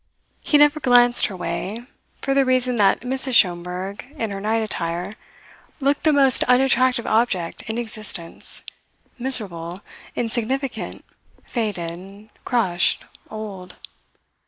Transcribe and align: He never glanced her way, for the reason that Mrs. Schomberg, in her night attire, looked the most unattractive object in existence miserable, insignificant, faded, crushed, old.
He 0.39 0.57
never 0.57 0.79
glanced 0.79 1.27
her 1.27 1.37
way, 1.37 1.83
for 2.23 2.33
the 2.33 2.43
reason 2.43 2.77
that 2.77 3.01
Mrs. 3.01 3.35
Schomberg, 3.35 4.03
in 4.17 4.31
her 4.31 4.41
night 4.41 4.63
attire, 4.63 5.15
looked 5.79 6.05
the 6.05 6.11
most 6.11 6.43
unattractive 6.45 7.05
object 7.05 7.61
in 7.69 7.77
existence 7.77 8.63
miserable, 9.19 9.81
insignificant, 10.15 11.05
faded, 11.45 12.29
crushed, 12.45 13.05
old. 13.29 13.75